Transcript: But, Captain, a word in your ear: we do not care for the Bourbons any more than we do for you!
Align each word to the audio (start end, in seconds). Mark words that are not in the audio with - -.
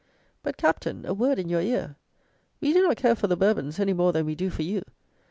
But, 0.41 0.57
Captain, 0.57 1.05
a 1.05 1.13
word 1.13 1.37
in 1.37 1.47
your 1.47 1.61
ear: 1.61 1.95
we 2.59 2.73
do 2.73 2.81
not 2.81 2.97
care 2.97 3.13
for 3.13 3.27
the 3.27 3.37
Bourbons 3.37 3.79
any 3.79 3.93
more 3.93 4.11
than 4.11 4.25
we 4.25 4.33
do 4.33 4.49
for 4.49 4.63
you! 4.63 4.81